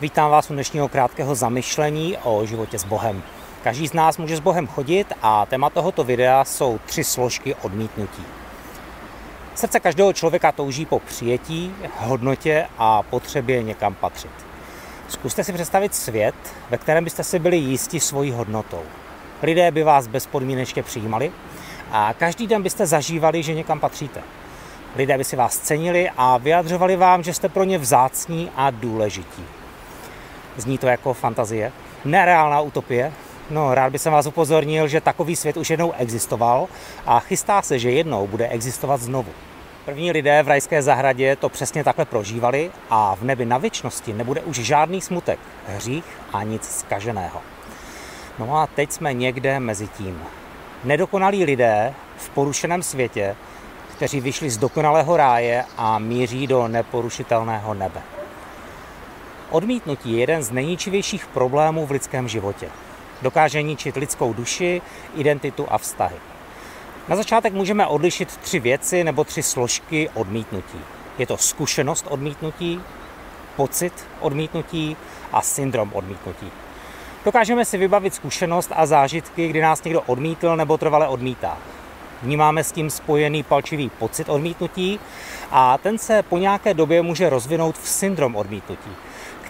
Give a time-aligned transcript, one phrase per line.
[0.00, 3.22] Vítám vás u dnešního krátkého zamyšlení o životě s Bohem.
[3.62, 8.22] Každý z nás může s Bohem chodit a téma tohoto videa jsou tři složky odmítnutí.
[9.54, 14.30] Srdce každého člověka touží po přijetí, hodnotě a potřebě někam patřit.
[15.08, 16.34] Zkuste si představit svět,
[16.70, 18.82] ve kterém byste si byli jistí svojí hodnotou.
[19.42, 21.32] Lidé by vás bezpodmínečně přijímali
[21.90, 24.22] a každý den byste zažívali, že někam patříte.
[24.96, 29.44] Lidé by si vás cenili a vyjadřovali vám, že jste pro ně vzácní a důležití.
[30.56, 31.72] Zní to jako fantazie?
[32.04, 33.12] Nereálná utopie?
[33.50, 36.68] No, rád bych jsem vás upozornil, že takový svět už jednou existoval
[37.06, 39.30] a chystá se, že jednou bude existovat znovu.
[39.84, 44.40] První lidé v rajské zahradě to přesně takhle prožívali a v nebi na věčnosti nebude
[44.40, 47.40] už žádný smutek, hřích a nic zkaženého.
[48.38, 50.22] No a teď jsme někde mezi tím.
[50.84, 53.36] Nedokonalí lidé v porušeném světě,
[53.96, 58.13] kteří vyšli z dokonalého ráje a míří do neporušitelného nebe.
[59.50, 62.68] Odmítnutí je jeden z nejničivějších problémů v lidském životě.
[63.22, 64.82] Dokáže ničit lidskou duši,
[65.14, 66.16] identitu a vztahy.
[67.08, 70.78] Na začátek můžeme odlišit tři věci nebo tři složky odmítnutí.
[71.18, 72.80] Je to zkušenost odmítnutí,
[73.56, 74.96] pocit odmítnutí
[75.32, 76.50] a syndrom odmítnutí.
[77.24, 81.58] Dokážeme si vybavit zkušenost a zážitky, kdy nás někdo odmítl nebo trvale odmítá.
[82.22, 85.00] Vnímáme s tím spojený palčivý pocit odmítnutí
[85.50, 88.90] a ten se po nějaké době může rozvinout v syndrom odmítnutí,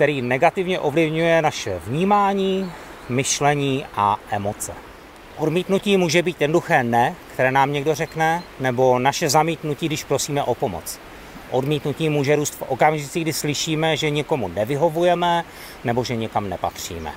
[0.00, 2.72] který negativně ovlivňuje naše vnímání,
[3.08, 4.72] myšlení a emoce.
[5.36, 10.54] Odmítnutí může být jednoduché ne, které nám někdo řekne, nebo naše zamítnutí, když prosíme o
[10.54, 10.98] pomoc.
[11.50, 15.44] Odmítnutí může růst v okamžicích, kdy slyšíme, že někomu nevyhovujeme
[15.84, 17.12] nebo že někam nepatříme.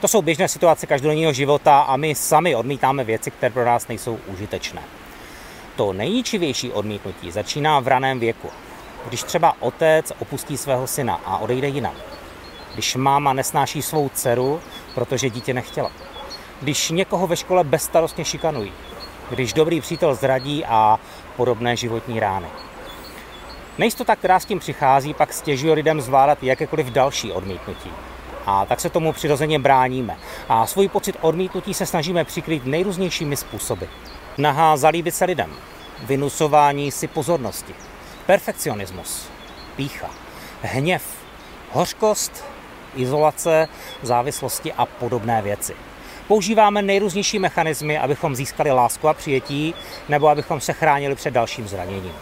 [0.00, 4.18] To jsou běžné situace každodenního života a my sami odmítáme věci, které pro nás nejsou
[4.26, 4.82] užitečné.
[5.76, 8.48] To nejničivější odmítnutí začíná v raném věku.
[9.08, 11.94] Když třeba otec opustí svého syna a odejde jinam.
[12.74, 14.60] Když máma nesnáší svou dceru,
[14.94, 15.90] protože dítě nechtěla.
[16.62, 18.72] Když někoho ve škole bezstarostně šikanují.
[19.30, 20.98] Když dobrý přítel zradí a
[21.36, 22.46] podobné životní rány.
[23.78, 27.90] Nejistota, která s tím přichází, pak stěžuje lidem zvládat jakékoliv další odmítnutí.
[28.46, 30.16] A tak se tomu přirozeně bráníme.
[30.48, 33.84] A svůj pocit odmítnutí se snažíme přikrýt nejrůznějšími způsoby.
[34.38, 35.50] Nahá zalíbit se lidem,
[36.02, 37.74] vynucování si pozornosti,
[38.26, 39.28] perfekcionismus,
[39.76, 40.10] pícha,
[40.62, 41.02] hněv,
[41.72, 42.44] hořkost,
[42.96, 43.68] izolace,
[44.02, 45.74] závislosti a podobné věci.
[46.28, 49.74] Používáme nejrůznější mechanismy, abychom získali lásku a přijetí,
[50.08, 52.12] nebo abychom se chránili před dalším zraněním.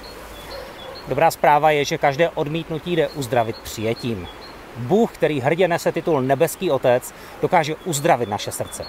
[1.08, 4.28] Dobrá zpráva je, že každé odmítnutí jde uzdravit přijetím.
[4.76, 8.84] Bůh, který hrdě nese titul Nebeský Otec, dokáže uzdravit naše srdce.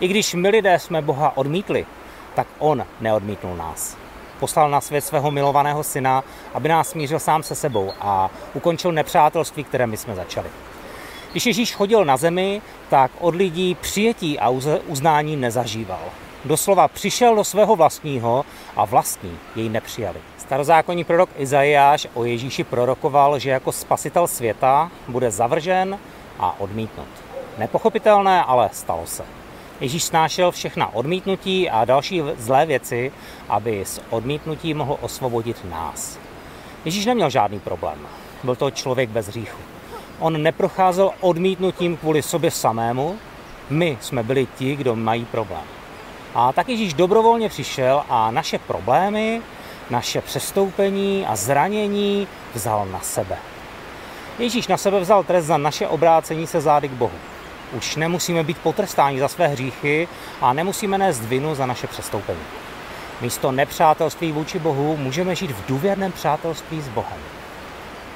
[0.00, 1.86] I když my lidé jsme Boha odmítli,
[2.34, 3.96] tak On neodmítnul nás.
[4.40, 9.64] Poslal na svět svého milovaného syna, aby nás smířil sám se sebou a ukončil nepřátelství,
[9.64, 10.48] které my jsme začali.
[11.34, 14.48] Když Ježíš chodil na zemi, tak od lidí přijetí a
[14.86, 16.00] uznání nezažíval.
[16.44, 18.44] Doslova přišel do svého vlastního
[18.76, 20.18] a vlastní jej nepřijali.
[20.38, 25.98] Starozákonní prorok Izajáš o Ježíši prorokoval, že jako spasitel světa bude zavržen
[26.38, 27.08] a odmítnut.
[27.58, 29.24] Nepochopitelné, ale stalo se.
[29.80, 33.12] Ježíš snášel všechna odmítnutí a další zlé věci,
[33.48, 36.18] aby z odmítnutí mohl osvobodit nás.
[36.84, 37.98] Ježíš neměl žádný problém.
[38.44, 39.73] Byl to člověk bez hříchu.
[40.18, 43.18] On neprocházel odmítnutím kvůli sobě samému,
[43.70, 45.64] my jsme byli ti, kdo mají problém.
[46.34, 49.42] A tak Ježíš dobrovolně přišel a naše problémy,
[49.90, 53.36] naše přestoupení a zranění vzal na sebe.
[54.38, 57.18] Ježíš na sebe vzal trest za naše obrácení se zády k Bohu.
[57.72, 60.08] Už nemusíme být potrestáni za své hříchy
[60.40, 62.40] a nemusíme nést vinu za naše přestoupení.
[63.20, 67.18] Místo nepřátelství vůči Bohu můžeme žít v důvěrném přátelství s Bohem.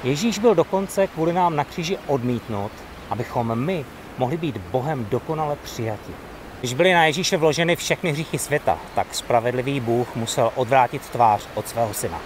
[0.03, 2.71] Ježíš byl dokonce kvůli nám na kříži odmítnut,
[3.09, 3.85] abychom my
[4.17, 6.11] mohli být Bohem dokonale přijati.
[6.59, 11.67] Když byly na Ježíše vloženy všechny hříchy světa, tak spravedlivý Bůh musel odvrátit tvář od
[11.67, 12.19] svého syna.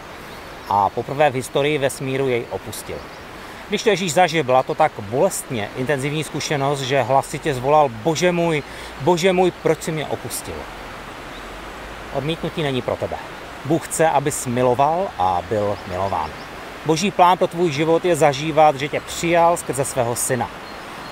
[0.69, 2.97] A poprvé v historii vesmíru jej opustil.
[3.69, 8.63] Když to Ježíš zažil, byla to tak bolestně intenzivní zkušenost, že hlasitě zvolal Bože můj,
[9.01, 10.55] Bože můj, proč si mě opustil?
[12.13, 13.17] Odmítnutí není pro tebe.
[13.65, 16.29] Bůh chce, abys miloval a byl milován.
[16.85, 20.49] Boží plán pro tvůj život je zažívat, že tě přijal skrze svého syna.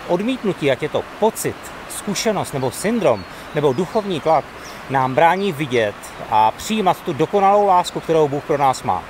[0.08, 1.56] Odmítnutí, ať je to pocit,
[1.90, 3.24] zkušenost nebo syndrom
[3.56, 4.46] nebo duchovní tlak,
[4.90, 5.96] nám brání vidět
[6.30, 9.04] a přijímat tu dokonalou lásku, kterou Bůh pro nás má.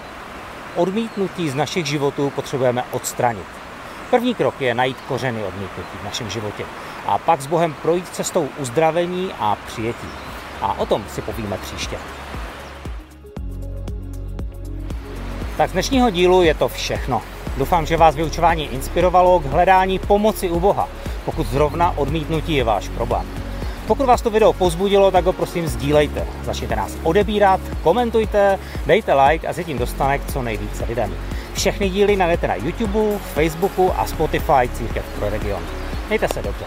[0.75, 3.45] Odmítnutí z našich životů potřebujeme odstranit.
[4.09, 6.65] První krok je najít kořeny odmítnutí v našem životě
[7.05, 10.07] a pak s Bohem projít cestou uzdravení a přijetí.
[10.61, 11.97] A o tom si povíme příště.
[15.61, 17.21] Tak z dnešního dílu je to všechno.
[17.57, 20.89] Doufám, že vás vyučování inspirovalo k hledání pomoci u Boha,
[21.25, 23.25] pokud zrovna odmítnutí je váš problém.
[23.87, 26.27] Pokud vás to video pozbudilo, tak ho prosím sdílejte.
[26.43, 31.15] Začněte nás odebírat, komentujte, dejte like a se tím dostane k co nejvíce lidem.
[31.53, 35.61] Všechny díly najdete na YouTube, Facebooku a Spotify Církev pro region.
[36.07, 36.65] Mějte se dobře.